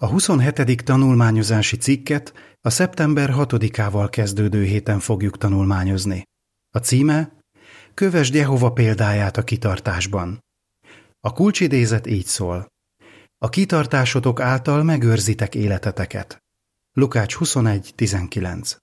A 0.00 0.06
27. 0.06 0.84
tanulmányozási 0.84 1.76
cikket 1.76 2.32
a 2.60 2.70
szeptember 2.70 3.30
6-ával 3.32 4.08
kezdődő 4.10 4.64
héten 4.64 5.00
fogjuk 5.00 5.38
tanulmányozni. 5.38 6.22
A 6.70 6.78
címe 6.78 7.32
Kövesd 7.94 8.34
Jehova 8.34 8.72
példáját 8.72 9.36
a 9.36 9.44
kitartásban. 9.44 10.44
A 11.20 11.32
kulcsidézet 11.32 12.06
így 12.06 12.26
szól. 12.26 12.66
A 13.38 13.48
kitartásotok 13.48 14.40
által 14.40 14.82
megőrzitek 14.82 15.54
életeteket. 15.54 16.38
Lukács 16.92 17.36
21.19 17.36 18.76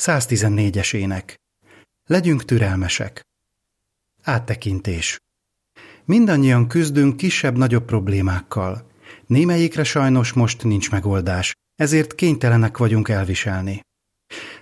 114-es 0.00 0.94
ének. 0.94 1.40
Legyünk 2.04 2.44
türelmesek. 2.44 3.26
Áttekintés. 4.22 5.18
Mindannyian 6.04 6.68
küzdünk 6.68 7.16
kisebb-nagyobb 7.16 7.84
problémákkal. 7.84 8.89
Némelyikre 9.30 9.84
sajnos 9.84 10.32
most 10.32 10.64
nincs 10.64 10.90
megoldás, 10.90 11.54
ezért 11.74 12.14
kénytelenek 12.14 12.78
vagyunk 12.78 13.08
elviselni. 13.08 13.80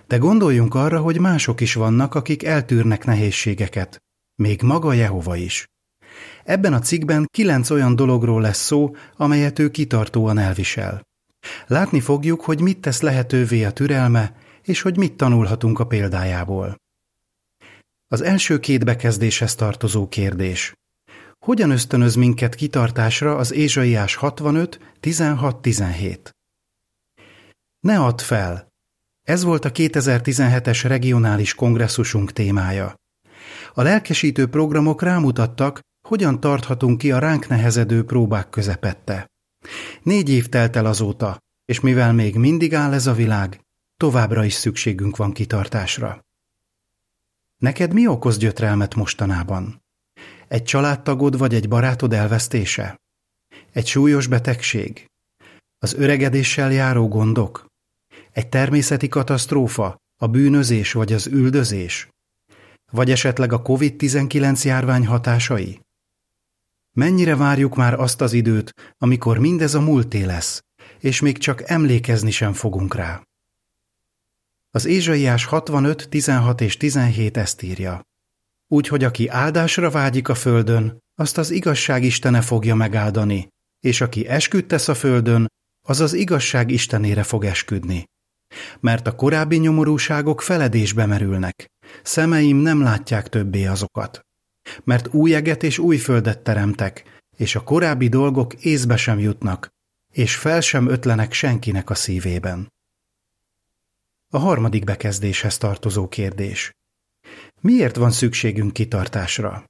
De 0.07 0.17
gondoljunk 0.17 0.75
arra, 0.75 1.01
hogy 1.01 1.19
mások 1.19 1.61
is 1.61 1.73
vannak, 1.73 2.15
akik 2.15 2.43
eltűrnek 2.43 3.05
nehézségeket. 3.05 3.97
Még 4.35 4.61
maga 4.61 4.93
Jehova 4.93 5.35
is. 5.35 5.65
Ebben 6.43 6.73
a 6.73 6.79
cikkben 6.79 7.25
kilenc 7.31 7.69
olyan 7.69 7.95
dologról 7.95 8.41
lesz 8.41 8.65
szó, 8.65 8.95
amelyet 9.15 9.59
ő 9.59 9.69
kitartóan 9.69 10.37
elvisel. 10.37 11.01
Látni 11.67 11.99
fogjuk, 11.99 12.41
hogy 12.41 12.61
mit 12.61 12.79
tesz 12.79 13.01
lehetővé 13.01 13.63
a 13.63 13.71
türelme, 13.71 14.35
és 14.63 14.81
hogy 14.81 14.97
mit 14.97 15.13
tanulhatunk 15.13 15.79
a 15.79 15.87
példájából. 15.87 16.75
Az 18.07 18.21
első 18.21 18.59
két 18.59 18.85
bekezdéshez 18.85 19.55
tartozó 19.55 20.07
kérdés. 20.07 20.73
Hogyan 21.39 21.71
ösztönöz 21.71 22.15
minket 22.15 22.55
kitartásra 22.55 23.35
az 23.35 23.53
Ézsaiás 23.53 24.15
65, 24.15 24.79
16-17? 25.01 26.29
Ne 27.79 27.99
add 27.99 28.17
fel! 28.17 28.67
Ez 29.23 29.43
volt 29.43 29.65
a 29.65 29.71
2017-es 29.71 30.79
regionális 30.83 31.53
kongresszusunk 31.55 32.31
témája. 32.31 32.95
A 33.73 33.81
lelkesítő 33.81 34.47
programok 34.47 35.01
rámutattak, 35.01 35.79
hogyan 36.07 36.39
tarthatunk 36.39 36.97
ki 36.97 37.11
a 37.11 37.19
ránk 37.19 37.47
nehezedő 37.47 38.03
próbák 38.03 38.49
közepette. 38.49 39.27
Négy 40.03 40.29
év 40.29 40.49
telt 40.49 40.75
el 40.75 40.85
azóta, 40.85 41.37
és 41.65 41.79
mivel 41.79 42.13
még 42.13 42.35
mindig 42.35 42.75
áll 42.75 42.93
ez 42.93 43.07
a 43.07 43.13
világ, 43.13 43.61
továbbra 43.97 44.43
is 44.43 44.53
szükségünk 44.53 45.17
van 45.17 45.31
kitartásra. 45.31 46.25
Neked 47.57 47.93
mi 47.93 48.07
okoz 48.07 48.37
gyötrelmet 48.37 48.95
mostanában? 48.95 49.87
Egy 50.49 50.63
családtagod 50.63 51.37
vagy 51.37 51.53
egy 51.53 51.67
barátod 51.67 52.13
elvesztése? 52.13 53.01
Egy 53.71 53.87
súlyos 53.87 54.27
betegség? 54.27 55.05
Az 55.79 55.93
öregedéssel 55.93 56.71
járó 56.71 57.07
gondok? 57.07 57.65
Egy 58.31 58.49
természeti 58.49 59.07
katasztrófa? 59.07 59.97
A 60.21 60.27
bűnözés 60.27 60.91
vagy 60.91 61.13
az 61.13 61.27
üldözés? 61.27 62.09
Vagy 62.91 63.11
esetleg 63.11 63.53
a 63.53 63.61
COVID-19 63.61 64.63
járvány 64.63 65.05
hatásai? 65.05 65.79
Mennyire 66.91 67.35
várjuk 67.35 67.75
már 67.75 67.93
azt 67.93 68.21
az 68.21 68.33
időt, 68.33 68.73
amikor 68.97 69.37
mindez 69.37 69.73
a 69.73 69.81
múlté 69.81 70.23
lesz, 70.23 70.63
és 70.99 71.21
még 71.21 71.37
csak 71.37 71.69
emlékezni 71.69 72.31
sem 72.31 72.53
fogunk 72.53 72.95
rá. 72.95 73.23
Az 74.71 74.85
Ézsaiás 74.85 75.45
65, 75.45 76.09
16 76.09 76.61
és 76.61 76.77
17 76.77 77.37
ezt 77.37 77.61
írja. 77.61 78.01
Úgyhogy 78.71 79.03
aki 79.03 79.27
áldásra 79.27 79.89
vágyik 79.89 80.29
a 80.29 80.35
földön, 80.35 80.97
azt 81.15 81.37
az 81.37 81.51
igazság 81.51 82.03
Istene 82.03 82.41
fogja 82.41 82.75
megáldani, 82.75 83.47
és 83.79 84.01
aki 84.01 84.27
esküdt 84.27 84.67
tesz 84.67 84.87
a 84.87 84.95
földön, 84.95 85.47
az 85.87 85.99
az 85.99 86.13
igazság 86.13 86.71
Istenére 86.71 87.23
fog 87.23 87.45
esküdni. 87.45 88.03
Mert 88.79 89.07
a 89.07 89.15
korábbi 89.15 89.57
nyomorúságok 89.57 90.41
feledésbe 90.41 91.05
merülnek, 91.05 91.67
szemeim 92.03 92.57
nem 92.57 92.81
látják 92.81 93.29
többé 93.29 93.65
azokat. 93.65 94.19
Mert 94.83 95.13
új 95.13 95.35
eget 95.35 95.63
és 95.63 95.77
új 95.77 95.97
földet 95.97 96.39
teremtek, 96.39 97.21
és 97.37 97.55
a 97.55 97.63
korábbi 97.63 98.07
dolgok 98.07 98.53
észbe 98.53 98.97
sem 98.97 99.19
jutnak, 99.19 99.69
és 100.11 100.35
fel 100.35 100.61
sem 100.61 100.87
ötlenek 100.87 101.33
senkinek 101.33 101.89
a 101.89 101.95
szívében. 101.95 102.73
A 104.31 104.37
harmadik 104.37 104.83
bekezdéshez 104.83 105.57
tartozó 105.57 106.07
kérdés. 106.07 106.71
Miért 107.61 107.95
van 107.95 108.11
szükségünk 108.11 108.73
kitartásra? 108.73 109.63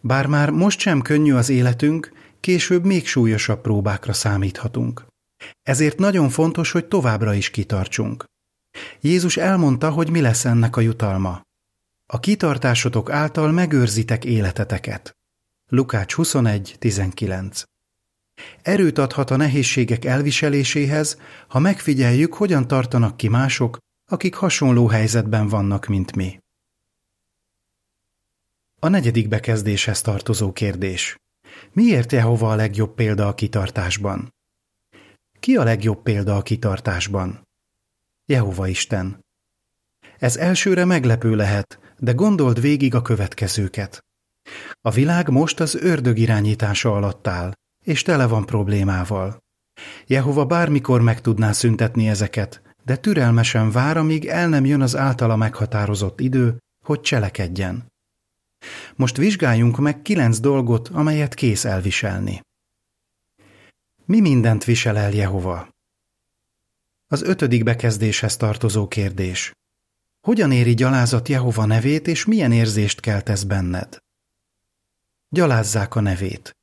Bár 0.00 0.26
már 0.26 0.50
most 0.50 0.78
sem 0.78 1.02
könnyű 1.02 1.32
az 1.32 1.48
életünk, 1.48 2.12
később 2.40 2.84
még 2.84 3.06
súlyosabb 3.06 3.60
próbákra 3.60 4.12
számíthatunk. 4.12 5.06
Ezért 5.62 5.98
nagyon 5.98 6.28
fontos, 6.28 6.70
hogy 6.70 6.86
továbbra 6.86 7.34
is 7.34 7.50
kitartsunk. 7.50 8.24
Jézus 9.00 9.36
elmondta, 9.36 9.90
hogy 9.90 10.10
mi 10.10 10.20
lesz 10.20 10.44
ennek 10.44 10.76
a 10.76 10.80
jutalma. 10.80 11.42
A 12.06 12.20
kitartásotok 12.20 13.10
által 13.10 13.52
megőrzitek 13.52 14.24
életeteket. 14.24 15.16
Lukács 15.68 16.14
21.19 16.16 17.62
Erőt 18.62 18.98
adhat 18.98 19.30
a 19.30 19.36
nehézségek 19.36 20.04
elviseléséhez, 20.04 21.20
ha 21.48 21.58
megfigyeljük, 21.58 22.34
hogyan 22.34 22.66
tartanak 22.66 23.16
ki 23.16 23.28
mások, 23.28 23.78
akik 24.14 24.34
hasonló 24.34 24.86
helyzetben 24.86 25.48
vannak, 25.48 25.86
mint 25.86 26.16
mi. 26.16 26.38
A 28.80 28.88
negyedik 28.88 29.28
bekezdéshez 29.28 30.00
tartozó 30.00 30.52
kérdés. 30.52 31.16
Miért 31.72 32.12
Jehova 32.12 32.50
a 32.50 32.54
legjobb 32.54 32.94
példa 32.94 33.28
a 33.28 33.34
kitartásban? 33.34 34.34
Ki 35.40 35.56
a 35.56 35.62
legjobb 35.62 36.02
példa 36.02 36.36
a 36.36 36.42
kitartásban? 36.42 37.48
Jehova 38.26 38.68
Isten. 38.68 39.24
Ez 40.18 40.36
elsőre 40.36 40.84
meglepő 40.84 41.34
lehet, 41.34 41.78
de 41.98 42.12
gondold 42.12 42.60
végig 42.60 42.94
a 42.94 43.02
következőket. 43.02 44.04
A 44.80 44.90
világ 44.90 45.28
most 45.28 45.60
az 45.60 45.74
ördög 45.74 46.18
irányítása 46.18 46.96
alatt 46.96 47.26
áll, 47.26 47.52
és 47.84 48.02
tele 48.02 48.26
van 48.26 48.46
problémával. 48.46 49.38
Jehova 50.06 50.46
bármikor 50.46 51.00
meg 51.00 51.20
tudná 51.20 51.52
szüntetni 51.52 52.08
ezeket, 52.08 52.62
de 52.84 52.96
türelmesen 52.96 53.70
vár, 53.70 53.96
amíg 53.96 54.26
el 54.26 54.48
nem 54.48 54.64
jön 54.64 54.80
az 54.80 54.96
általa 54.96 55.36
meghatározott 55.36 56.20
idő, 56.20 56.58
hogy 56.84 57.00
cselekedjen. 57.00 57.92
Most 58.96 59.16
vizsgáljunk 59.16 59.78
meg 59.78 60.02
kilenc 60.02 60.38
dolgot, 60.38 60.88
amelyet 60.88 61.34
kész 61.34 61.64
elviselni. 61.64 62.40
Mi 64.04 64.20
mindent 64.20 64.64
visel 64.64 64.96
el 64.96 65.12
Jehova? 65.12 65.68
Az 67.06 67.22
ötödik 67.22 67.62
bekezdéshez 67.62 68.36
tartozó 68.36 68.88
kérdés. 68.88 69.52
Hogyan 70.20 70.52
éri 70.52 70.74
gyalázat 70.74 71.28
Jehova 71.28 71.64
nevét, 71.64 72.06
és 72.06 72.24
milyen 72.24 72.52
érzést 72.52 73.00
keltesz 73.00 73.42
benned? 73.42 73.96
Gyalázzák 75.28 75.94
a 75.94 76.00
nevét. 76.00 76.56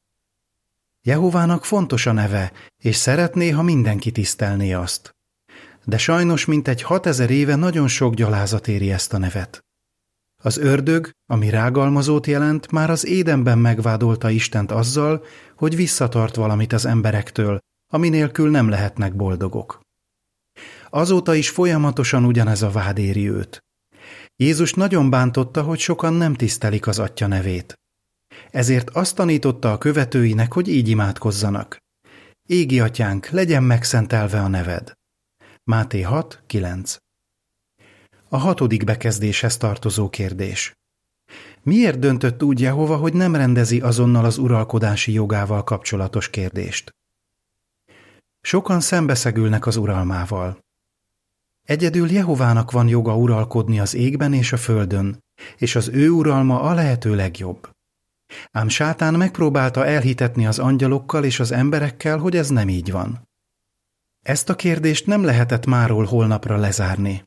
Jehovának 1.01 1.65
fontos 1.65 2.05
a 2.05 2.11
neve, 2.11 2.51
és 2.77 2.95
szeretné, 2.95 3.49
ha 3.49 3.61
mindenki 3.61 4.11
tisztelné 4.11 4.73
azt. 4.73 5.15
De 5.85 5.97
sajnos 5.97 6.45
mintegy 6.45 6.81
hatezer 6.81 7.29
éve 7.29 7.55
nagyon 7.55 7.87
sok 7.87 8.13
gyalázat 8.13 8.67
éri 8.67 8.91
ezt 8.91 9.13
a 9.13 9.17
nevet. 9.17 9.65
Az 10.43 10.57
ördög, 10.57 11.09
ami 11.25 11.49
rágalmazót 11.49 12.27
jelent, 12.27 12.71
már 12.71 12.89
az 12.89 13.05
édenben 13.05 13.57
megvádolta 13.57 14.29
Istent 14.29 14.71
azzal, 14.71 15.25
hogy 15.55 15.75
visszatart 15.75 16.35
valamit 16.35 16.73
az 16.73 16.85
emberektől, 16.85 17.59
ami 17.93 18.09
nélkül 18.09 18.49
nem 18.49 18.69
lehetnek 18.69 19.15
boldogok. 19.15 19.81
Azóta 20.89 21.33
is 21.33 21.49
folyamatosan 21.49 22.25
ugyanez 22.25 22.61
a 22.61 22.69
vád 22.69 22.97
éri 22.97 23.29
őt. 23.29 23.63
Jézus 24.35 24.73
nagyon 24.73 25.09
bántotta, 25.09 25.61
hogy 25.61 25.79
sokan 25.79 26.13
nem 26.13 26.33
tisztelik 26.33 26.87
az 26.87 26.99
atya 26.99 27.27
nevét. 27.27 27.73
Ezért 28.51 28.89
azt 28.89 29.15
tanította 29.15 29.71
a 29.71 29.77
követőinek, 29.77 30.53
hogy 30.53 30.67
így 30.67 30.87
imádkozzanak. 30.87 31.77
Égi 32.45 32.79
atyánk, 32.79 33.29
legyen 33.29 33.63
megszentelve 33.63 34.41
a 34.41 34.47
neved. 34.47 34.93
Máté 35.71 36.01
6, 36.01 36.43
9 36.47 36.97
A 38.29 38.37
hatodik 38.37 38.83
bekezdéshez 38.83 39.57
tartozó 39.57 40.09
kérdés. 40.09 40.73
Miért 41.61 41.99
döntött 41.99 42.43
úgy 42.43 42.59
Jehova, 42.59 42.95
hogy 42.95 43.13
nem 43.13 43.35
rendezi 43.35 43.79
azonnal 43.79 44.25
az 44.25 44.37
uralkodási 44.37 45.11
jogával 45.11 45.63
kapcsolatos 45.63 46.29
kérdést? 46.29 46.95
Sokan 48.41 48.79
szembeszegülnek 48.79 49.65
az 49.65 49.75
uralmával. 49.75 50.57
Egyedül 51.63 52.11
Jehovának 52.11 52.71
van 52.71 52.87
joga 52.87 53.17
uralkodni 53.17 53.79
az 53.79 53.93
égben 53.93 54.33
és 54.33 54.53
a 54.53 54.57
földön, 54.57 55.19
és 55.57 55.75
az 55.75 55.87
ő 55.87 56.09
uralma 56.09 56.61
a 56.61 56.73
lehető 56.73 57.15
legjobb. 57.15 57.69
Ám 58.51 58.67
sátán 58.67 59.13
megpróbálta 59.13 59.85
elhitetni 59.85 60.47
az 60.47 60.59
angyalokkal 60.59 61.23
és 61.23 61.39
az 61.39 61.51
emberekkel, 61.51 62.17
hogy 62.17 62.35
ez 62.35 62.49
nem 62.49 62.69
így 62.69 62.91
van. 62.91 63.29
Ezt 64.21 64.49
a 64.49 64.55
kérdést 64.55 65.05
nem 65.05 65.23
lehetett 65.23 65.65
máról 65.65 66.05
holnapra 66.05 66.57
lezárni. 66.57 67.23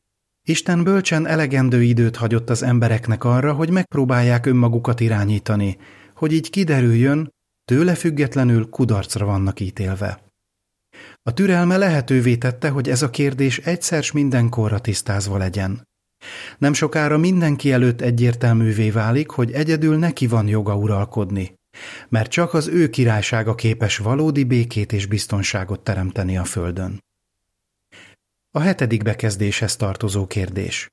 Isten 0.47 0.83
bölcsen 0.83 1.27
elegendő 1.27 1.83
időt 1.83 2.15
hagyott 2.15 2.49
az 2.49 2.63
embereknek 2.63 3.23
arra, 3.23 3.53
hogy 3.53 3.69
megpróbálják 3.69 4.45
önmagukat 4.45 4.99
irányítani, 4.99 5.77
hogy 6.15 6.33
így 6.33 6.49
kiderüljön, 6.49 7.33
tőle 7.65 7.95
függetlenül 7.95 8.69
kudarcra 8.69 9.25
vannak 9.25 9.59
ítélve. 9.59 10.23
A 11.23 11.33
türelme 11.33 11.77
lehetővé 11.77 12.35
tette, 12.35 12.69
hogy 12.69 12.89
ez 12.89 13.01
a 13.01 13.09
kérdés 13.09 13.57
egyszer 13.57 14.03
s 14.03 14.11
mindenkorra 14.11 14.79
tisztázva 14.79 15.37
legyen. 15.37 15.87
Nem 16.57 16.73
sokára 16.73 17.17
mindenki 17.17 17.71
előtt 17.71 18.01
egyértelművé 18.01 18.89
válik, 18.89 19.29
hogy 19.29 19.51
egyedül 19.51 19.97
neki 19.97 20.27
van 20.27 20.47
joga 20.47 20.75
uralkodni, 20.75 21.55
mert 22.09 22.31
csak 22.31 22.53
az 22.53 22.67
ő 22.67 22.89
királysága 22.89 23.55
képes 23.55 23.97
valódi 23.97 24.43
békét 24.43 24.93
és 24.93 25.05
biztonságot 25.05 25.79
teremteni 25.79 26.37
a 26.37 26.43
földön. 26.43 27.03
A 28.51 28.59
hetedik 28.59 29.03
bekezdéshez 29.03 29.75
tartozó 29.75 30.27
kérdés. 30.27 30.89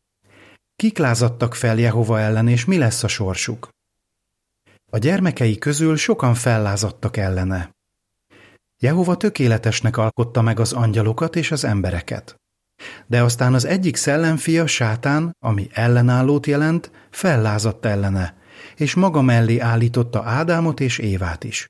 Kik 0.76 0.98
lázadtak 0.98 1.54
fel 1.54 1.78
Jehova 1.78 2.20
ellen, 2.20 2.48
és 2.48 2.64
mi 2.64 2.78
lesz 2.78 3.02
a 3.02 3.08
sorsuk? 3.08 3.68
A 4.90 4.98
gyermekei 4.98 5.58
közül 5.58 5.96
sokan 5.96 6.34
fellázadtak 6.34 7.16
ellene. 7.16 7.70
Jehova 8.78 9.16
tökéletesnek 9.16 9.96
alkotta 9.96 10.42
meg 10.42 10.60
az 10.60 10.72
angyalokat 10.72 11.36
és 11.36 11.50
az 11.50 11.64
embereket. 11.64 12.36
De 13.06 13.22
aztán 13.22 13.54
az 13.54 13.64
egyik 13.64 13.96
szellemfia, 13.96 14.66
sátán, 14.66 15.36
ami 15.38 15.68
ellenállót 15.72 16.46
jelent, 16.46 16.90
fellázadt 17.10 17.84
ellene, 17.84 18.41
és 18.82 18.94
maga 18.94 19.22
mellé 19.22 19.58
állította 19.58 20.22
Ádámot 20.22 20.80
és 20.80 20.98
Évát 20.98 21.44
is. 21.44 21.66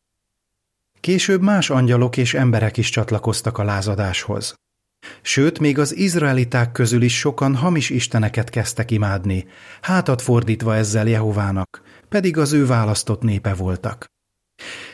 Később 1.01 1.43
más 1.43 1.71
angyalok 1.71 2.17
és 2.17 2.35
emberek 2.35 2.77
is 2.77 2.91
csatlakoztak 2.91 3.59
a 3.59 3.65
lázadáshoz. 3.65 4.55
Sőt, 5.23 5.59
még 5.59 5.79
az 5.79 5.97
izraeliták 5.97 6.73
közül 6.73 7.03
is 7.03 7.19
sokan 7.19 7.57
hamis 7.57 7.91
isteneket 7.91 8.51
kezdtek 8.51 8.91
imádni, 8.91 9.47
hátat 9.81 10.23
fordítva 10.23 10.75
ezzel 10.77 11.09
Jehovának, 11.09 11.83
pedig 12.09 12.39
az 12.39 12.53
ő 12.53 12.67
választott 12.67 13.23
népe 13.23 13.55
voltak. 13.55 14.07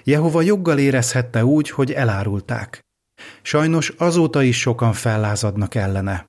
Jehova 0.04 0.42
joggal 0.42 0.78
érezhette 0.78 1.44
úgy, 1.44 1.70
hogy 1.70 1.92
elárulták. 1.92 2.80
Sajnos 3.42 3.88
azóta 3.88 4.42
is 4.42 4.60
sokan 4.60 4.92
fellázadnak 4.92 5.74
ellene. 5.74 6.26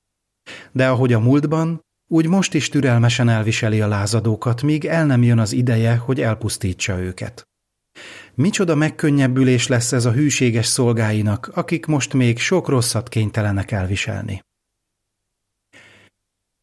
De 0.72 0.88
ahogy 0.88 1.12
a 1.12 1.20
múltban, 1.20 1.80
úgy 2.12 2.26
most 2.26 2.54
is 2.54 2.68
türelmesen 2.68 3.28
elviseli 3.28 3.80
a 3.80 3.88
lázadókat, 3.88 4.62
míg 4.62 4.84
el 4.84 5.06
nem 5.06 5.22
jön 5.22 5.38
az 5.38 5.52
ideje, 5.52 5.96
hogy 5.96 6.20
elpusztítsa 6.20 6.98
őket. 6.98 7.48
Micsoda 8.34 8.74
megkönnyebbülés 8.74 9.66
lesz 9.66 9.92
ez 9.92 10.04
a 10.04 10.12
hűséges 10.12 10.66
szolgáinak, 10.66 11.50
akik 11.54 11.86
most 11.86 12.12
még 12.12 12.38
sok 12.38 12.68
rosszat 12.68 13.08
kénytelenek 13.08 13.70
elviselni. 13.70 14.42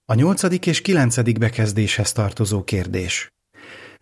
A 0.06 0.14
nyolcadik 0.14 0.66
és 0.66 0.82
kilencedik 0.82 1.38
bekezdéshez 1.38 2.12
tartozó 2.12 2.64
kérdés. 2.64 3.32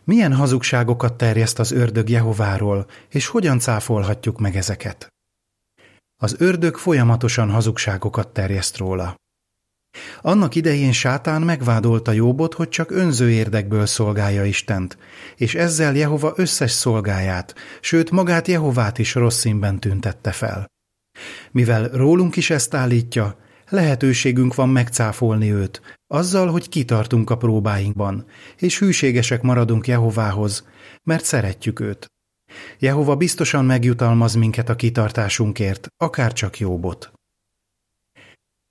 Milyen 0.04 0.34
hazugságokat 0.34 1.14
terjeszt 1.14 1.60
az 1.60 1.72
ördög 1.72 2.10
Jehováról, 2.10 2.86
és 3.10 3.28
hogyan 3.28 3.60
cáfolhatjuk 3.60 4.40
meg 4.40 4.56
ezeket? 4.56 5.14
Az 6.18 6.36
ördög 6.40 6.78
folyamatosan 6.78 7.50
hazugságokat 7.50 8.28
terjeszt 8.28 8.78
róla. 8.78 9.16
Annak 10.22 10.56
idején 10.56 10.92
sátán 10.92 11.42
megvádolta 11.42 12.12
Jóbot, 12.12 12.54
hogy 12.54 12.70
csak 12.70 12.92
önző 12.92 13.32
érdekből 13.32 13.86
szolgálja 13.86 14.46
Istent, 14.46 14.98
és 15.36 15.56
ezzel 15.56 15.96
Jehova 15.96 16.34
összes 16.36 16.72
szolgáját, 16.72 17.56
sőt 17.82 18.12
magát 18.12 18.48
Jehovát 18.48 18.98
is 18.98 19.16
rossz 19.16 19.40
színben 19.40 19.80
tüntette 19.80 20.32
fel. 20.32 20.66
Mivel 21.52 21.90
rólunk 21.90 22.36
is 22.36 22.50
ezt 22.50 22.74
állítja, 22.74 23.38
lehetőségünk 23.70 24.56
van 24.56 24.70
megcáfolni 24.70 25.52
őt, 25.52 25.82
azzal, 26.08 26.48
hogy 26.48 26.70
kitartunk 26.70 27.30
a 27.30 27.38
próbáinkban, 27.38 28.26
és 28.58 28.80
hűségesek 28.80 29.42
maradunk 29.42 29.88
Jehovához, 29.88 30.68
mert 31.04 31.24
szeretjük 31.24 31.80
őt. 31.80 32.06
Jehova 32.80 33.16
biztosan 33.16 33.66
megjutalmaz 33.66 34.36
minket 34.36 34.70
a 34.70 34.76
kitartásunkért, 34.76 35.88
akár 35.98 36.34
csak 36.34 36.60
Jóbot. 36.60 37.15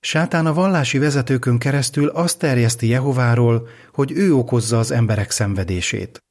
Sátán 0.07 0.47
a 0.47 0.53
vallási 0.53 0.99
vezetőkön 0.99 1.59
keresztül 1.59 2.09
azt 2.09 2.39
terjeszti 2.39 2.87
Jehováról, 2.87 3.69
hogy 3.93 4.13
ő 4.13 4.35
okozza 4.35 4.79
az 4.79 4.91
emberek 4.91 5.31
szenvedését. 5.31 6.25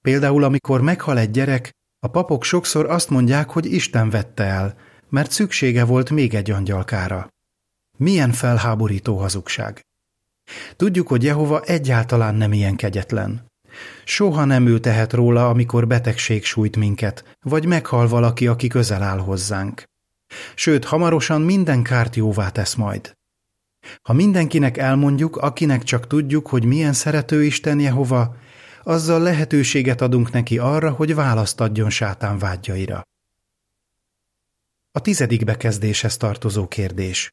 Például, 0.00 0.44
amikor 0.44 0.80
meghal 0.80 1.18
egy 1.18 1.30
gyerek, 1.30 1.70
a 1.98 2.08
papok 2.08 2.44
sokszor 2.44 2.86
azt 2.90 3.10
mondják, 3.10 3.50
hogy 3.50 3.72
Isten 3.72 4.10
vette 4.10 4.44
el, 4.44 4.74
mert 5.08 5.30
szüksége 5.30 5.84
volt 5.84 6.10
még 6.10 6.34
egy 6.34 6.50
angyalkára. 6.50 7.28
Milyen 7.96 8.32
felháborító 8.32 9.16
hazugság! 9.16 9.80
Tudjuk, 10.76 11.08
hogy 11.08 11.22
Jehova 11.22 11.60
egyáltalán 11.60 12.34
nem 12.34 12.52
ilyen 12.52 12.76
kegyetlen. 12.76 13.46
Soha 14.04 14.44
nem 14.44 14.66
ő 14.66 14.78
tehet 14.78 15.12
róla, 15.12 15.48
amikor 15.48 15.86
betegség 15.86 16.44
sújt 16.44 16.76
minket, 16.76 17.36
vagy 17.40 17.66
meghal 17.66 18.08
valaki, 18.08 18.46
aki 18.46 18.66
közel 18.66 19.02
áll 19.02 19.18
hozzánk. 19.18 19.90
Sőt, 20.54 20.84
hamarosan 20.84 21.42
minden 21.42 21.82
kárt 21.82 22.16
jóvá 22.16 22.50
tesz 22.50 22.74
majd. 22.74 23.12
Ha 24.02 24.12
mindenkinek 24.12 24.76
elmondjuk, 24.76 25.36
akinek 25.36 25.82
csak 25.82 26.06
tudjuk, 26.06 26.48
hogy 26.48 26.64
milyen 26.64 26.92
szerető 26.92 27.44
Isten 27.44 27.80
Jehova, 27.80 28.36
azzal 28.82 29.20
lehetőséget 29.20 30.00
adunk 30.00 30.30
neki 30.30 30.58
arra, 30.58 30.90
hogy 30.90 31.14
választ 31.14 31.60
adjon 31.60 31.90
sátán 31.90 32.38
vágyjaira. 32.38 33.02
A 34.90 35.00
tizedik 35.00 35.44
bekezdéshez 35.44 36.16
tartozó 36.16 36.68
kérdés. 36.68 37.30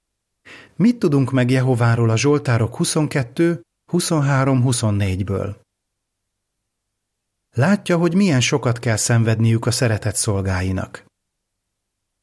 Mit 0.75 0.99
tudunk 0.99 1.31
meg 1.31 1.51
Jehováról 1.51 2.09
a 2.09 2.17
Zsoltárok 2.17 2.75
22, 2.75 3.61
23-24-ből? 3.91 5.55
Látja, 7.55 7.97
hogy 7.97 8.13
milyen 8.13 8.41
sokat 8.41 8.79
kell 8.79 8.95
szenvedniük 8.95 9.65
a 9.65 9.71
szeretett 9.71 10.15
szolgáinak. 10.15 11.08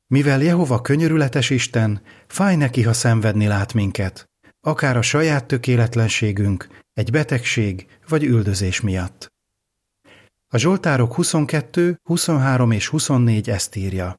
Mivel 0.09 0.43
Jehova 0.43 0.81
könyörületes 0.81 1.51
Isten, 1.51 2.03
fáj 2.27 2.57
neki, 2.57 2.83
ha 2.83 2.93
szenvedni 2.93 3.47
lát 3.47 3.75
minket, 3.75 4.31
akár 4.61 4.97
a 4.97 5.03
saját 5.03 5.47
tökéletlenségünk, 5.47 6.69
egy 6.93 7.11
betegség 7.11 7.87
vagy 8.09 8.25
üldözés 8.25 8.81
miatt. 8.81 9.33
A 10.49 10.59
Zsoltárok 10.59 11.15
22, 11.15 11.99
23 12.03 12.71
és 12.71 12.89
24 12.89 13.51
ezt 13.51 13.77
írja. 13.77 14.17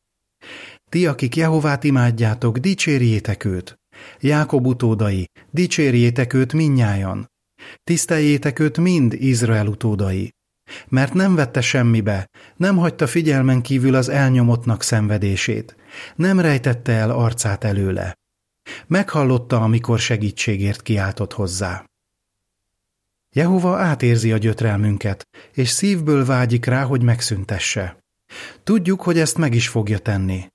Ti, 0.89 1.07
akik 1.07 1.35
Jehovát 1.35 1.83
imádjátok, 1.83 2.57
dicsérjétek 2.57 3.45
őt. 3.45 3.79
Jákob 4.19 4.67
utódai, 4.67 5.29
dicsérjétek 5.51 6.33
őt 6.33 6.53
minnyájan. 6.53 7.31
Tiszteljétek 7.83 8.59
őt 8.59 8.77
mind, 8.77 9.13
Izrael 9.13 9.67
utódai. 9.67 10.36
Mert 10.87 11.13
nem 11.13 11.35
vette 11.35 11.61
semmibe, 11.61 12.29
nem 12.55 12.77
hagyta 12.77 13.07
figyelmen 13.07 13.61
kívül 13.61 13.95
az 13.95 14.09
elnyomottnak 14.09 14.83
szenvedését, 14.83 15.75
nem 16.15 16.39
rejtette 16.39 16.91
el 16.91 17.11
arcát 17.11 17.63
előle. 17.63 18.17
Meghallotta, 18.87 19.61
amikor 19.61 19.99
segítségért 19.99 20.81
kiáltott 20.81 21.33
hozzá. 21.33 21.85
Jehova 23.31 23.77
átérzi 23.77 24.31
a 24.31 24.37
gyötrelmünket, 24.37 25.27
és 25.53 25.69
szívből 25.69 26.25
vágyik 26.25 26.65
rá, 26.65 26.83
hogy 26.83 27.01
megszüntesse. 27.01 27.97
Tudjuk, 28.63 29.01
hogy 29.01 29.19
ezt 29.19 29.37
meg 29.37 29.53
is 29.53 29.67
fogja 29.67 29.97
tenni. 29.97 30.47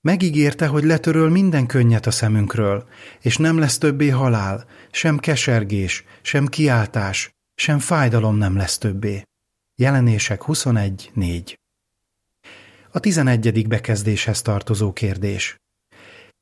Megígérte, 0.00 0.66
hogy 0.66 0.84
letöröl 0.84 1.30
minden 1.30 1.66
könnyet 1.66 2.06
a 2.06 2.10
szemünkről, 2.10 2.88
és 3.20 3.36
nem 3.36 3.58
lesz 3.58 3.78
többé 3.78 4.08
halál, 4.08 4.66
sem 4.90 5.18
kesergés, 5.18 6.04
sem 6.22 6.46
kiáltás, 6.46 7.30
sem 7.54 7.78
fájdalom 7.78 8.36
nem 8.36 8.56
lesz 8.56 8.78
többé. 8.78 9.22
Jelenések 9.76 10.42
21.4 10.46 11.54
A 12.90 13.00
tizenegyedik 13.00 13.68
bekezdéshez 13.68 14.42
tartozó 14.42 14.92
kérdés. 14.92 15.56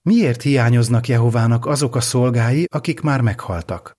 Miért 0.02 0.42
hiányoznak 0.42 1.08
Jehovának 1.08 1.66
azok 1.66 1.96
a 1.96 2.00
szolgái, 2.00 2.64
akik 2.70 3.00
már 3.00 3.20
meghaltak? 3.20 3.92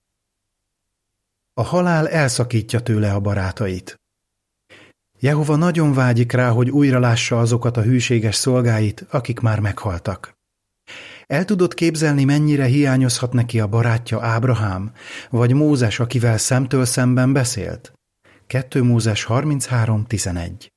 A 1.54 1.62
halál 1.62 2.08
elszakítja 2.08 2.80
tőle 2.80 3.12
a 3.12 3.20
barátait. 3.20 4.00
Jehova 5.18 5.56
nagyon 5.56 5.92
vágyik 5.92 6.32
rá, 6.32 6.50
hogy 6.50 6.70
újra 6.70 6.98
lássa 6.98 7.38
azokat 7.38 7.76
a 7.76 7.82
hűséges 7.82 8.34
szolgáit, 8.34 9.06
akik 9.10 9.40
már 9.40 9.60
meghaltak. 9.60 10.34
El 11.26 11.44
tudod 11.44 11.74
képzelni, 11.74 12.24
mennyire 12.24 12.64
hiányozhat 12.64 13.32
neki 13.32 13.60
a 13.60 13.66
barátja 13.66 14.22
Ábrahám, 14.22 14.92
vagy 15.30 15.52
Mózes, 15.52 16.00
akivel 16.00 16.38
szemtől 16.38 16.84
szemben 16.84 17.32
beszélt? 17.32 17.92
2 18.54 18.82
Mózes 18.82 19.26
33.11 19.28 20.68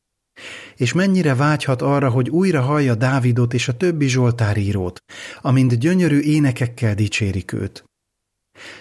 És 0.75 0.93
mennyire 0.93 1.35
vágyhat 1.35 1.81
arra, 1.81 2.09
hogy 2.09 2.29
újra 2.29 2.61
hallja 2.61 2.95
Dávidot 2.95 3.53
és 3.53 3.67
a 3.67 3.77
többi 3.77 4.07
zsoltárírót, 4.07 4.99
amint 5.41 5.79
gyönyörű 5.79 6.19
énekekkel 6.19 6.95
dicsérik 6.95 7.53
őt. 7.53 7.83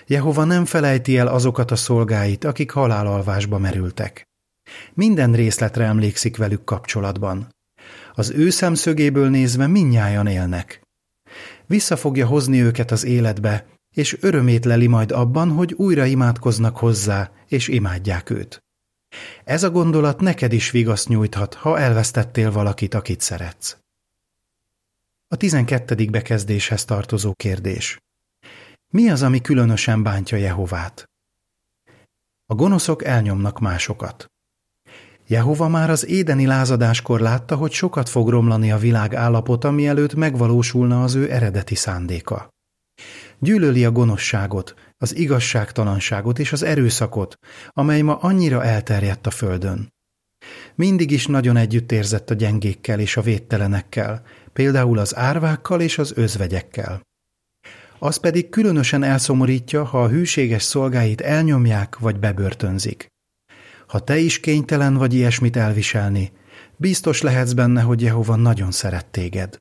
Jehova 0.07 0.45
nem 0.45 0.65
felejti 0.65 1.19
el 1.19 1.27
azokat 1.27 1.71
a 1.71 1.77
szolgáit, 1.77 2.45
akik 2.45 2.71
halálalvásba 2.71 3.59
merültek. 3.59 4.25
Minden 4.95 5.33
részletre 5.33 5.85
emlékszik 5.85 6.37
velük 6.37 6.65
kapcsolatban. 6.65 7.49
Az 8.15 8.31
ő 8.31 8.51
szemszögéből 8.51 9.29
nézve 9.29 9.67
minnyájan 9.67 10.27
élnek. 10.27 10.81
Vissza 11.67 11.97
fogja 11.97 12.27
hozni 12.27 12.63
őket 12.63 12.91
az 12.91 13.05
életbe, 13.05 13.67
és 13.95 14.17
örömét 14.21 14.65
leli 14.65 14.87
majd 14.87 15.13
abban, 15.13 15.51
hogy 15.51 15.73
újra 15.73 16.05
imádkoznak 16.05 16.77
hozzá, 16.77 17.31
és 17.49 17.69
imádják 17.69 18.31
őt. 18.31 18.65
Ez 19.45 19.63
a 19.63 19.71
gondolat 19.71 20.21
neked 20.21 20.53
is 20.53 20.71
vigaszt 20.71 21.09
nyújthat, 21.09 21.55
ha 21.55 21.79
elvesztettél 21.79 22.53
valakit, 22.53 22.95
akit 22.95 23.21
szeretsz. 23.21 23.77
A 25.29 25.37
tizenkettedik 25.37 26.11
bekezdéshez 26.11 26.85
tartozó 26.85 27.33
kérdés. 27.33 27.99
Mi 28.89 29.11
az, 29.11 29.23
ami 29.23 29.41
különösen 29.41 30.03
bántja 30.03 30.39
Jehovát? 30.39 31.09
A 32.47 32.55
gonoszok 32.55 33.05
elnyomnak 33.05 33.61
másokat. 33.61 34.31
Jehova 35.27 35.69
már 35.69 35.91
az 35.91 36.07
édeni 36.07 36.47
lázadáskor 36.47 37.21
látta, 37.21 37.57
hogy 37.57 37.73
sokat 37.73 38.09
fog 38.09 38.29
romlani 38.29 38.73
a 38.73 38.79
világ 38.79 39.15
állapota, 39.15 39.71
mielőtt 39.71 40.15
megvalósulna 40.15 41.03
az 41.03 41.15
ő 41.15 41.33
eredeti 41.33 41.75
szándéka. 41.75 42.49
Gyűlöli 43.39 43.85
a 43.85 43.91
gonoszságot, 43.91 44.75
az 44.99 45.17
igazságtalanságot 45.17 46.39
és 46.39 46.53
az 46.53 46.63
erőszakot, 46.63 47.39
amely 47.69 48.01
ma 48.01 48.17
annyira 48.17 48.65
elterjedt 48.65 49.27
a 49.27 49.31
földön. 49.31 49.95
Mindig 50.75 51.11
is 51.11 51.27
nagyon 51.27 51.57
együtt 51.57 51.93
érzett 51.93 52.31
a 52.31 52.35
gyengékkel 52.35 53.01
és 53.01 53.17
a 53.17 53.23
védtelenekkel, 53.23 54.23
például 54.53 54.99
az 54.99 55.17
árvákkal 55.17 55.81
és 55.81 55.99
az 55.99 56.13
özvegyekkel. 56.17 57.01
Az 57.99 58.17
pedig 58.17 58.49
különösen 58.49 59.03
elszomorítja, 59.03 59.85
ha 59.85 60.03
a 60.03 60.09
hűséges 60.09 60.63
szolgáit 60.63 61.21
elnyomják 61.21 61.99
vagy 61.99 62.19
bebörtönzik. 62.19 63.07
Ha 63.87 63.99
te 63.99 64.19
is 64.19 64.41
kénytelen 64.41 64.95
vagy 64.95 65.15
ilyesmit 65.15 65.57
elviselni, 65.57 66.33
biztos 66.77 67.23
lehetsz 67.23 67.53
benne, 67.53 67.81
hogy 67.81 68.03
Jehova 68.03 68.37
nagyon 68.37 68.71
szeret 68.71 69.07
téged. 69.07 69.57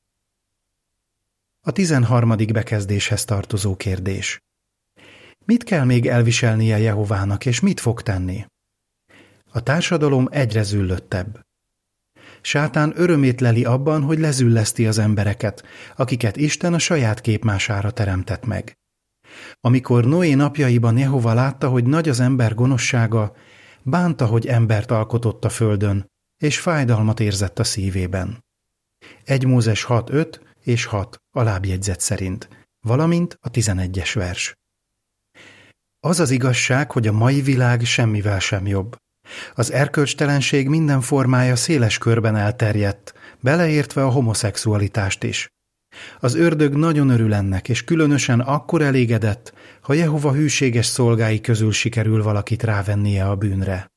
A 1.67 1.71
tizenharmadik 1.71 2.51
bekezdéshez 2.51 3.25
tartozó 3.25 3.75
kérdés. 3.75 4.43
Mit 5.45 5.63
kell 5.63 5.83
még 5.83 6.07
elviselnie 6.07 6.77
Jehovának, 6.77 7.45
és 7.45 7.59
mit 7.59 7.79
fog 7.79 8.01
tenni? 8.01 8.45
A 9.51 9.63
társadalom 9.63 10.27
egyre 10.31 10.63
züllöttebb. 10.63 11.39
Sátán 12.41 12.93
örömét 12.95 13.41
leli 13.41 13.63
abban, 13.63 14.01
hogy 14.01 14.19
lezülleszti 14.19 14.87
az 14.87 14.97
embereket, 14.97 15.63
akiket 15.95 16.37
Isten 16.37 16.73
a 16.73 16.79
saját 16.79 17.21
képmására 17.21 17.91
teremtett 17.91 18.45
meg. 18.45 18.77
Amikor 19.61 20.05
Noé 20.05 20.33
napjaiban 20.33 20.97
Jehova 20.97 21.33
látta, 21.33 21.69
hogy 21.69 21.85
nagy 21.85 22.09
az 22.09 22.19
ember 22.19 22.55
gonoszsága, 22.55 23.35
bánta, 23.83 24.25
hogy 24.25 24.47
embert 24.47 24.91
alkotott 24.91 25.45
a 25.45 25.49
földön, 25.49 26.11
és 26.37 26.59
fájdalmat 26.59 27.19
érzett 27.19 27.59
a 27.59 27.63
szívében. 27.63 28.43
1 29.23 29.45
Mózes 29.45 29.85
6.5 29.89 30.44
és 30.65 30.85
6 30.85 31.21
a 31.31 31.41
lábjegyzet 31.41 31.99
szerint, 31.99 32.49
valamint 32.79 33.37
a 33.41 33.49
11-es 33.49 34.11
vers. 34.13 34.53
Az 35.99 36.19
az 36.19 36.31
igazság, 36.31 36.91
hogy 36.91 37.07
a 37.07 37.11
mai 37.11 37.41
világ 37.41 37.83
semmivel 37.83 38.39
sem 38.39 38.67
jobb. 38.67 38.97
Az 39.55 39.71
erkölcstelenség 39.71 40.67
minden 40.67 41.01
formája 41.01 41.55
széles 41.55 41.97
körben 41.97 42.35
elterjedt, 42.35 43.13
beleértve 43.39 44.03
a 44.03 44.09
homoszexualitást 44.09 45.23
is. 45.23 45.47
Az 46.19 46.35
ördög 46.35 46.75
nagyon 46.75 47.09
örül 47.09 47.33
ennek, 47.33 47.69
és 47.69 47.83
különösen 47.83 48.39
akkor 48.39 48.81
elégedett, 48.81 49.53
ha 49.81 49.93
Jehova 49.93 50.33
hűséges 50.33 50.85
szolgái 50.85 51.41
közül 51.41 51.71
sikerül 51.71 52.23
valakit 52.23 52.63
rávennie 52.63 53.25
a 53.25 53.35
bűnre. 53.35 53.91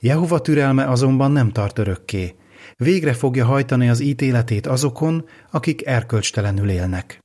Jehova 0.00 0.40
türelme 0.40 0.84
azonban 0.84 1.32
nem 1.32 1.50
tart 1.50 1.78
örökké. 1.78 2.34
Végre 2.82 3.14
fogja 3.14 3.44
hajtani 3.44 3.88
az 3.88 4.00
ítéletét 4.00 4.66
azokon, 4.66 5.28
akik 5.50 5.86
erkölcstelenül 5.86 6.70
élnek. 6.70 7.18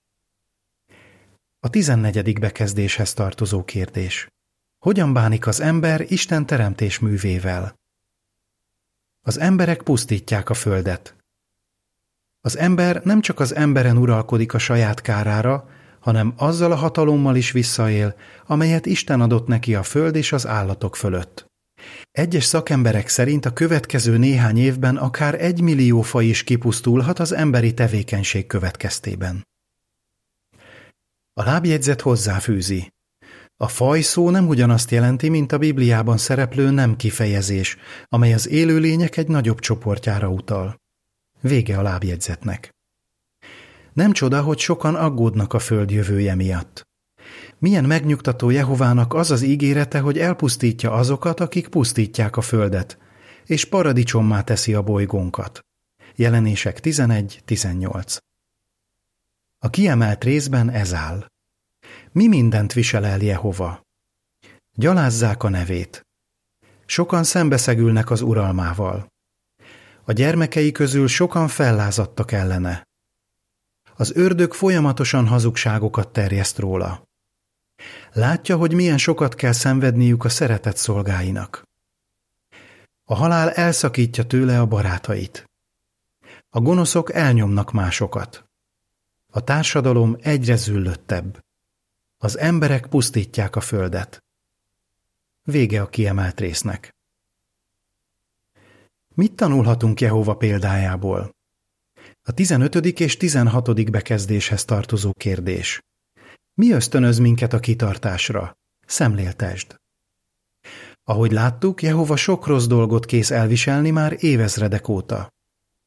A 1.59 1.69
tizennegyedik 1.69 2.39
bekezdéshez 2.39 3.13
tartozó 3.13 3.63
kérdés. 3.63 4.27
Hogyan 4.77 5.13
bánik 5.13 5.47
az 5.47 5.59
ember 5.59 6.05
Isten 6.07 6.45
teremtés 6.45 6.99
művével? 6.99 7.73
Az 9.21 9.39
emberek 9.39 9.81
pusztítják 9.81 10.49
a 10.49 10.53
földet. 10.53 11.15
Az 12.41 12.57
ember 12.57 13.03
nem 13.03 13.21
csak 13.21 13.39
az 13.39 13.55
emberen 13.55 13.97
uralkodik 13.97 14.53
a 14.53 14.59
saját 14.59 15.01
kárára, 15.01 15.69
hanem 15.99 16.33
azzal 16.37 16.71
a 16.71 16.75
hatalommal 16.75 17.35
is 17.35 17.51
visszaél, 17.51 18.15
amelyet 18.45 18.85
Isten 18.85 19.21
adott 19.21 19.47
neki 19.47 19.75
a 19.75 19.83
föld 19.83 20.15
és 20.15 20.31
az 20.31 20.47
állatok 20.47 20.95
fölött. 20.95 21.46
Egyes 22.11 22.43
szakemberek 22.43 23.07
szerint 23.07 23.45
a 23.45 23.53
következő 23.53 24.17
néhány 24.17 24.57
évben 24.57 24.97
akár 24.97 25.41
egy 25.41 25.61
millió 25.61 26.01
faj 26.01 26.25
is 26.25 26.43
kipusztulhat 26.43 27.19
az 27.19 27.31
emberi 27.31 27.73
tevékenység 27.73 28.47
következtében. 28.47 29.47
A 31.33 31.43
lábjegyzet 31.43 32.01
hozzáfűzi. 32.01 32.93
A 33.57 33.67
faj 33.67 34.01
szó 34.01 34.29
nem 34.29 34.47
ugyanazt 34.47 34.91
jelenti, 34.91 35.29
mint 35.29 35.51
a 35.51 35.57
Bibliában 35.57 36.17
szereplő 36.17 36.69
nem 36.69 36.95
kifejezés, 36.95 37.77
amely 38.07 38.33
az 38.33 38.47
élőlények 38.47 39.17
egy 39.17 39.27
nagyobb 39.27 39.59
csoportjára 39.59 40.29
utal. 40.29 40.75
Vége 41.41 41.77
a 41.77 41.81
lábjegyzetnek. 41.81 42.75
Nem 43.93 44.11
csoda, 44.11 44.41
hogy 44.41 44.59
sokan 44.59 44.95
aggódnak 44.95 45.53
a 45.53 45.59
föld 45.59 45.91
jövője 45.91 46.35
miatt. 46.35 46.86
Milyen 47.59 47.83
megnyugtató 47.83 48.49
Jehovának 48.49 49.13
az 49.13 49.31
az 49.31 49.41
ígérete, 49.41 49.99
hogy 49.99 50.17
elpusztítja 50.17 50.91
azokat, 50.91 51.39
akik 51.39 51.67
pusztítják 51.67 52.37
a 52.37 52.41
földet, 52.41 52.97
és 53.45 53.65
paradicsommá 53.65 54.41
teszi 54.41 54.73
a 54.73 54.81
bolygónkat. 54.81 55.59
Jelenések 56.15 56.79
11-18 56.83 58.17
A 59.59 59.69
kiemelt 59.69 60.23
részben 60.23 60.69
ez 60.69 60.93
áll. 60.93 61.25
Mi 62.11 62.27
mindent 62.27 62.73
visel 62.73 63.05
el 63.05 63.21
Jehova? 63.21 63.81
Gyalázzák 64.73 65.43
a 65.43 65.49
nevét. 65.49 66.01
Sokan 66.85 67.23
szembeszegülnek 67.23 68.09
az 68.09 68.21
uralmával. 68.21 69.07
A 70.03 70.11
gyermekei 70.11 70.71
közül 70.71 71.07
sokan 71.07 71.47
fellázadtak 71.47 72.31
ellene. 72.31 72.87
Az 73.95 74.15
ördög 74.15 74.53
folyamatosan 74.53 75.27
hazugságokat 75.27 76.13
terjeszt 76.13 76.57
róla. 76.57 77.06
Látja, 78.13 78.57
hogy 78.57 78.73
milyen 78.73 78.97
sokat 78.97 79.35
kell 79.35 79.51
szenvedniük 79.51 80.23
a 80.23 80.29
szeretett 80.29 80.77
szolgáinak. 80.77 81.63
A 83.03 83.15
halál 83.15 83.51
elszakítja 83.51 84.25
tőle 84.25 84.59
a 84.59 84.65
barátait. 84.65 85.49
A 86.49 86.59
gonoszok 86.59 87.13
elnyomnak 87.13 87.71
másokat. 87.71 88.45
A 89.31 89.43
társadalom 89.43 90.17
egyre 90.21 90.55
züllöttebb. 90.55 91.45
Az 92.17 92.37
emberek 92.37 92.87
pusztítják 92.87 93.55
a 93.55 93.61
földet. 93.61 94.23
Vége 95.43 95.81
a 95.81 95.89
kiemelt 95.89 96.39
résznek. 96.39 96.95
Mit 99.13 99.33
tanulhatunk 99.33 100.01
Jehova 100.01 100.35
példájából? 100.35 101.35
A 102.23 102.31
15. 102.31 102.75
és 102.75 103.17
16. 103.17 103.91
bekezdéshez 103.91 104.65
tartozó 104.65 105.11
kérdés. 105.13 105.81
Mi 106.57 106.71
ösztönöz 106.71 107.17
minket 107.17 107.53
a 107.53 107.59
kitartásra? 107.59 108.57
Szemléltesd. 108.85 109.75
Ahogy 111.03 111.31
láttuk, 111.31 111.81
Jehova 111.81 112.15
sok 112.15 112.47
rossz 112.47 112.65
dolgot 112.65 113.05
kész 113.05 113.31
elviselni 113.31 113.89
már 113.89 114.15
évezredek 114.19 114.87
óta. 114.87 115.29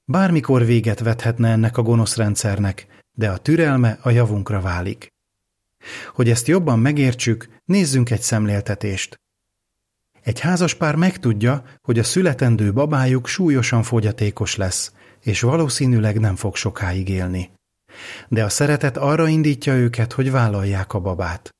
Bármikor 0.05 0.65
véget 0.65 1.00
vethetne 1.00 1.50
ennek 1.50 1.77
a 1.77 1.83
gonosz 1.83 2.17
rendszernek, 2.17 2.87
de 3.12 3.31
a 3.31 3.39
türelme 3.39 3.99
a 4.03 4.11
javunkra 4.11 4.61
válik. 4.61 5.09
Hogy 6.15 6.31
ezt 6.31 6.47
jobban 6.47 6.79
megértsük, 6.79 7.61
nézzünk 7.65 8.11
egy 8.11 8.23
szemléltetést. 8.23 9.21
Egy 10.23 10.41
házaspár 10.41 10.97
megtudja, 10.97 11.65
hogy 11.81 11.99
a 11.99 12.05
születendő 12.05 12.73
babájuk 12.73 13.27
súlyosan 13.27 13.83
fogyatékos 13.83 14.57
lesz, 14.57 14.93
és 15.21 15.41
valószínűleg 15.41 16.21
nem 16.21 16.37
fog 16.37 16.57
sokáig 16.57 17.09
élni. 17.09 17.50
De 18.28 18.45
a 18.45 18.49
szeretet 18.49 18.97
arra 18.97 19.28
indítja 19.28 19.75
őket, 19.75 20.12
hogy 20.12 20.30
vállalják 20.30 20.92
a 20.92 21.00
babát. 21.00 21.50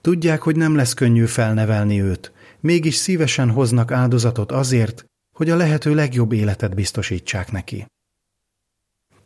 Tudják, 0.00 0.42
hogy 0.42 0.56
nem 0.56 0.76
lesz 0.76 0.94
könnyű 0.94 1.24
felnevelni 1.24 2.02
őt, 2.02 2.32
mégis 2.60 2.94
szívesen 2.94 3.50
hoznak 3.50 3.90
áldozatot 3.90 4.52
azért, 4.52 5.04
hogy 5.36 5.50
a 5.50 5.56
lehető 5.56 5.94
legjobb 5.94 6.32
életet 6.32 6.74
biztosítsák 6.74 7.52
neki. 7.52 7.86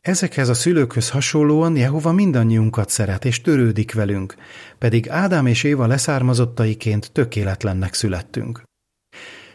Ezekhez 0.01 0.49
a 0.49 0.55
szülőkhöz 0.55 1.11
hasonlóan 1.11 1.77
Jehova 1.77 2.13
mindannyiunkat 2.13 2.89
szeret 2.89 3.25
és 3.25 3.41
törődik 3.41 3.93
velünk, 3.93 4.35
pedig 4.79 5.09
Ádám 5.09 5.47
és 5.47 5.63
Éva 5.63 5.87
leszármazottaiként 5.87 7.13
tökéletlennek 7.13 7.95
születtünk. 7.95 8.63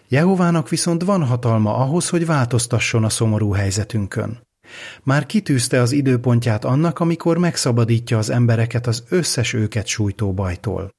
Jehovának 0.07 0.69
viszont 0.69 1.03
van 1.03 1.25
hatalma 1.25 1.75
ahhoz, 1.75 2.09
hogy 2.09 2.25
változtasson 2.25 3.03
a 3.03 3.09
szomorú 3.09 3.51
helyzetünkön. 3.51 4.46
Már 5.03 5.25
kitűzte 5.25 5.81
az 5.81 5.91
időpontját 5.91 6.65
annak, 6.65 6.99
amikor 6.99 7.37
megszabadítja 7.37 8.17
az 8.17 8.29
embereket 8.29 8.87
az 8.87 9.03
összes 9.09 9.53
őket 9.53 9.87
sújtó 9.87 10.33
bajtól. 10.33 10.95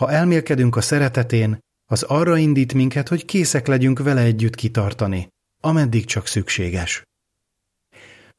Ha 0.00 0.10
elmélkedünk 0.10 0.76
a 0.76 0.80
szeretetén, 0.80 1.58
az 1.90 2.02
arra 2.02 2.36
indít 2.36 2.74
minket, 2.74 3.08
hogy 3.08 3.24
készek 3.24 3.66
legyünk 3.66 3.98
vele 3.98 4.20
együtt 4.20 4.54
kitartani, 4.54 5.28
ameddig 5.60 6.04
csak 6.04 6.26
szükséges. 6.26 7.02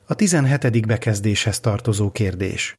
A 0.06 0.14
17. 0.14 0.86
bekezdéshez 0.86 1.60
tartozó 1.60 2.12
kérdés. 2.12 2.76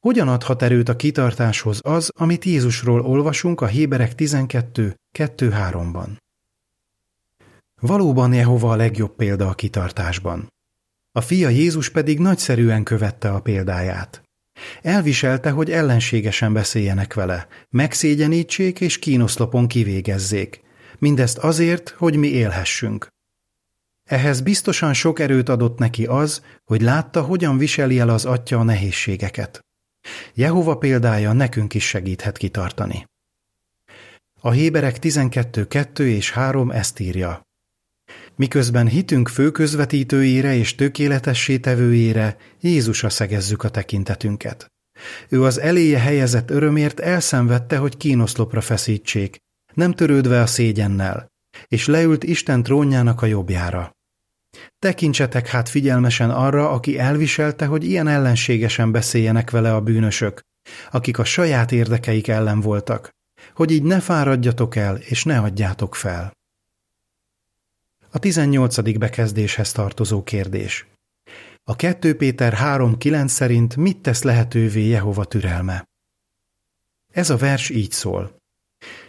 Hogyan 0.00 0.28
adhat 0.28 0.62
erőt 0.62 0.88
a 0.88 0.96
kitartáshoz 0.96 1.80
az, 1.82 2.10
amit 2.16 2.44
Jézusról 2.44 3.00
olvasunk 3.00 3.60
a 3.60 3.66
Héberek 3.66 4.14
12, 4.14 4.96
2-3-ban? 5.18 6.08
Valóban 7.80 8.32
Jehova 8.32 8.72
a 8.72 8.76
legjobb 8.76 9.16
példa 9.16 9.48
a 9.48 9.54
kitartásban. 9.54 10.52
A 11.12 11.20
fia 11.20 11.48
Jézus 11.48 11.88
pedig 11.90 12.18
nagyszerűen 12.18 12.82
követte 12.82 13.30
a 13.30 13.40
példáját. 13.40 14.22
Elviselte, 14.82 15.50
hogy 15.50 15.70
ellenségesen 15.70 16.52
beszéljenek 16.52 17.14
vele, 17.14 17.46
megszégyenítsék 17.70 18.80
és 18.80 18.98
kínoszlopon 18.98 19.68
kivégezzék. 19.68 20.60
Mindezt 20.98 21.38
azért, 21.38 21.88
hogy 21.88 22.16
mi 22.16 22.28
élhessünk. 22.28 23.08
Ehhez 24.04 24.40
biztosan 24.40 24.94
sok 24.94 25.18
erőt 25.18 25.48
adott 25.48 25.78
neki 25.78 26.04
az, 26.04 26.44
hogy 26.64 26.82
látta, 26.82 27.22
hogyan 27.22 27.58
viseli 27.58 27.98
el 27.98 28.08
az 28.08 28.24
atya 28.24 28.58
a 28.58 28.62
nehézségeket. 28.62 29.60
Jehova 30.34 30.76
példája 30.76 31.32
nekünk 31.32 31.74
is 31.74 31.86
segíthet 31.88 32.36
kitartani. 32.36 33.04
A 34.40 34.50
Héberek 34.50 34.96
12.2 35.00 35.98
és 35.98 36.30
3 36.30 36.70
ezt 36.70 37.00
írja. 37.00 37.42
Miközben 38.36 38.86
hitünk 38.86 39.28
főközvetítőjére 39.28 40.54
és 40.54 40.74
tökéletessé 40.74 41.58
tevőjére 41.58 42.36
Jézusra 42.60 43.10
szegezzük 43.10 43.62
a 43.62 43.68
tekintetünket. 43.68 44.66
Ő 45.28 45.44
az 45.44 45.60
eléje 45.60 45.98
helyezett 45.98 46.50
örömért 46.50 47.00
elszenvedte, 47.00 47.76
hogy 47.76 47.96
kínoszlopra 47.96 48.60
feszítsék, 48.60 49.36
nem 49.74 49.92
törődve 49.92 50.40
a 50.40 50.46
szégyennel, 50.46 51.26
és 51.66 51.86
leült 51.86 52.24
Isten 52.24 52.62
trónjának 52.62 53.22
a 53.22 53.26
jobbjára. 53.26 53.90
Tekintsetek 54.78 55.46
hát 55.46 55.68
figyelmesen 55.68 56.30
arra, 56.30 56.70
aki 56.70 56.98
elviselte, 56.98 57.66
hogy 57.66 57.84
ilyen 57.84 58.08
ellenségesen 58.08 58.92
beszéljenek 58.92 59.50
vele 59.50 59.74
a 59.74 59.80
bűnösök, 59.80 60.40
akik 60.90 61.18
a 61.18 61.24
saját 61.24 61.72
érdekeik 61.72 62.28
ellen 62.28 62.60
voltak, 62.60 63.10
hogy 63.54 63.70
így 63.70 63.82
ne 63.82 64.00
fáradjatok 64.00 64.76
el, 64.76 64.96
és 64.96 65.24
ne 65.24 65.38
adjátok 65.38 65.94
fel. 65.94 66.32
A 68.14 68.18
18. 68.18 68.98
bekezdéshez 68.98 69.72
tartozó 69.72 70.22
kérdés. 70.22 70.86
A 71.64 71.76
2 71.76 72.16
Péter 72.16 72.54
3.9 72.54 73.26
szerint 73.26 73.76
mit 73.76 73.98
tesz 73.98 74.22
lehetővé 74.22 74.86
Jehova 74.86 75.24
türelme? 75.24 75.88
Ez 77.12 77.30
a 77.30 77.36
vers 77.36 77.70
így 77.70 77.90
szól. 77.90 78.36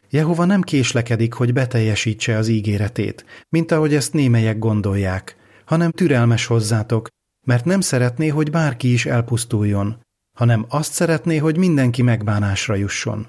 Jehova 0.10 0.46
nem 0.46 0.62
késlekedik, 0.62 1.34
hogy 1.34 1.54
beteljesítse 1.54 2.38
az 2.38 2.48
ígéretét, 2.48 3.26
mint 3.50 3.72
ahogy 3.72 3.94
ezt 3.94 4.14
némelyek 4.14 4.60
gondolják, 4.60 5.36
hanem 5.66 5.92
türelmes 5.92 6.46
hozzátok, 6.46 7.08
mert 7.46 7.66
nem 7.66 7.82
szeretné, 7.82 8.28
hogy 8.28 8.52
bárki 8.52 8.92
is 8.92 9.06
elpusztuljon, 9.06 10.02
hanem 10.38 10.66
azt 10.70 10.92
szeretné, 10.92 11.38
hogy 11.38 11.58
mindenki 11.58 12.02
megbánásra 12.02 12.76
jusson. 12.76 13.28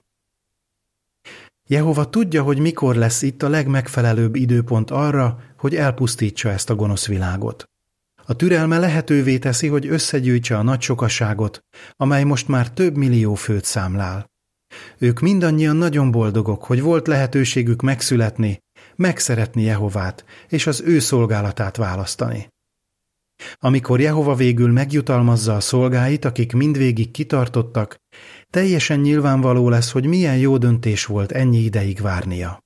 Jehova 1.69 2.11
tudja, 2.11 2.43
hogy 2.43 2.59
mikor 2.59 2.95
lesz 2.95 3.23
itt 3.23 3.43
a 3.43 3.49
legmegfelelőbb 3.49 4.35
időpont 4.35 4.91
arra, 4.91 5.39
hogy 5.59 5.75
elpusztítsa 5.75 6.51
ezt 6.51 6.71
a 6.71 6.75
gonosz 6.75 7.07
világot. 7.07 7.65
A 8.27 8.35
türelme 8.35 8.79
lehetővé 8.79 9.39
teszi, 9.39 9.69
hogy 9.69 9.87
összegyűjtse 9.87 10.59
a 10.59 10.63
nagy 10.63 10.81
sokaságot, 10.81 11.61
amely 11.97 12.25
most 12.25 12.49
már 12.49 12.71
több 12.71 12.97
millió 12.97 13.35
főt 13.35 13.65
számlál. 13.65 14.27
Ők 14.99 15.21
mindannyian 15.21 15.77
nagyon 15.77 16.11
boldogok, 16.11 16.65
hogy 16.65 16.81
volt 16.81 17.07
lehetőségük 17.07 17.83
megszületni, 17.83 18.59
megszeretni 18.97 19.63
Jehovát 19.63 20.25
és 20.49 20.67
az 20.67 20.81
ő 20.81 20.99
szolgálatát 20.99 21.77
választani. 21.77 22.49
Amikor 23.59 24.01
Jehova 24.01 24.35
végül 24.35 24.73
megjutalmazza 24.73 25.55
a 25.55 25.61
szolgáit, 25.61 26.25
akik 26.25 26.53
mindvégig 26.53 27.11
kitartottak, 27.11 27.97
teljesen 28.51 29.01
nyilvánvaló 29.01 29.69
lesz, 29.69 29.91
hogy 29.91 30.07
milyen 30.07 30.37
jó 30.37 30.57
döntés 30.59 31.05
volt 31.05 31.33
ennyi 31.33 31.59
ideig 31.59 32.01
várnia. 32.01 32.59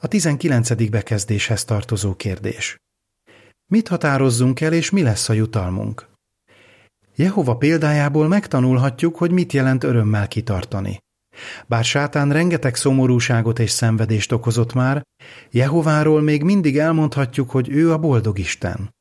A 0.00 0.06
19. 0.06 0.90
bekezdéshez 0.90 1.64
tartozó 1.64 2.14
kérdés. 2.14 2.76
Mit 3.66 3.88
határozzunk 3.88 4.60
el, 4.60 4.72
és 4.72 4.90
mi 4.90 5.02
lesz 5.02 5.28
a 5.28 5.32
jutalmunk? 5.32 6.10
Jehova 7.16 7.56
példájából 7.56 8.28
megtanulhatjuk, 8.28 9.16
hogy 9.16 9.30
mit 9.30 9.52
jelent 9.52 9.84
örömmel 9.84 10.28
kitartani. 10.28 10.98
Bár 11.66 11.84
sátán 11.84 12.32
rengeteg 12.32 12.74
szomorúságot 12.74 13.58
és 13.58 13.70
szenvedést 13.70 14.32
okozott 14.32 14.72
már, 14.72 15.02
Jehováról 15.50 16.20
még 16.20 16.42
mindig 16.42 16.78
elmondhatjuk, 16.78 17.50
hogy 17.50 17.68
ő 17.68 17.92
a 17.92 17.98
boldog 17.98 18.38
Isten. 18.38 18.94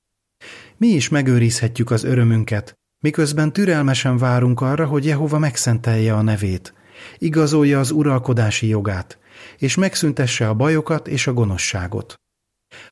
Mi 0.81 0.87
is 0.87 1.09
megőrizhetjük 1.09 1.91
az 1.91 2.03
örömünket, 2.03 2.79
miközben 2.99 3.53
türelmesen 3.53 4.17
várunk 4.17 4.61
arra, 4.61 4.85
hogy 4.85 5.05
Jehova 5.05 5.39
megszentelje 5.39 6.13
a 6.13 6.21
nevét, 6.21 6.73
igazolja 7.17 7.79
az 7.79 7.91
uralkodási 7.91 8.67
jogát, 8.67 9.19
és 9.57 9.75
megszüntesse 9.75 10.49
a 10.49 10.53
bajokat 10.53 11.07
és 11.07 11.27
a 11.27 11.33
gonoszságot. 11.33 12.15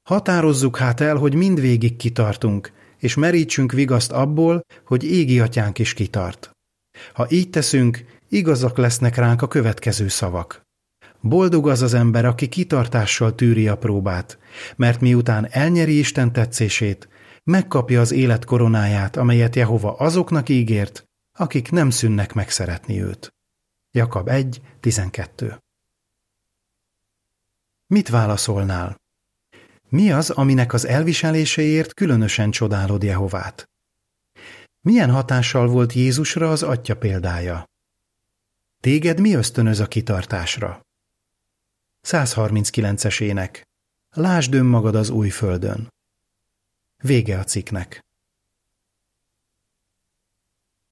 Határozzuk 0.03 0.77
hát 0.77 0.99
el, 0.99 1.15
hogy 1.15 1.33
mindvégig 1.33 1.95
kitartunk, 1.95 2.71
és 2.97 3.15
merítsünk 3.15 3.71
vigaszt 3.71 4.11
abból, 4.11 4.61
hogy 4.85 5.03
égi 5.03 5.39
atyánk 5.39 5.79
is 5.79 5.93
kitart. 5.93 6.51
Ha 7.13 7.25
így 7.29 7.49
teszünk, 7.49 8.05
igazak 8.29 8.77
lesznek 8.77 9.15
ránk 9.15 9.41
a 9.41 9.47
következő 9.47 10.07
szavak. 10.07 10.61
Boldog 11.21 11.67
az 11.67 11.81
az 11.81 11.93
ember, 11.93 12.25
aki 12.25 12.47
kitartással 12.47 13.35
tűri 13.35 13.67
a 13.67 13.77
próbát, 13.77 14.37
mert 14.75 15.01
miután 15.01 15.47
elnyeri 15.51 15.97
Isten 15.97 16.31
tetszését, 16.31 17.07
megkapja 17.49 18.01
az 18.01 18.11
élet 18.11 18.45
koronáját, 18.45 19.15
amelyet 19.15 19.55
Jehova 19.55 19.95
azoknak 19.95 20.49
ígért, 20.49 21.03
akik 21.37 21.71
nem 21.71 21.89
szűnnek 21.89 22.33
megszeretni 22.33 23.01
őt. 23.01 23.33
Jakab 23.91 24.27
1, 24.27 24.61
12 24.79 25.59
Mit 27.87 28.09
válaszolnál? 28.09 28.97
Mi 29.89 30.11
az, 30.11 30.29
aminek 30.29 30.73
az 30.73 30.85
elviseléséért 30.85 31.93
különösen 31.93 32.51
csodálod 32.51 33.03
Jehovát? 33.03 33.69
Milyen 34.81 35.11
hatással 35.11 35.67
volt 35.67 35.93
Jézusra 35.93 36.51
az 36.51 36.63
atya 36.63 36.97
példája? 36.97 37.65
Téged 38.81 39.19
mi 39.19 39.33
ösztönöz 39.33 39.79
a 39.79 39.87
kitartásra? 39.87 40.81
139-es 42.07 43.21
ének. 43.21 43.67
Lásd 44.09 44.53
önmagad 44.53 44.95
az 44.95 45.09
új 45.09 45.29
földön. 45.29 45.87
Vége 47.03 47.37
a 47.37 47.43
cikknek. 47.43 48.08